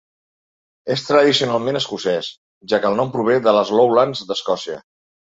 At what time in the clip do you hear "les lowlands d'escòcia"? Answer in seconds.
3.61-4.85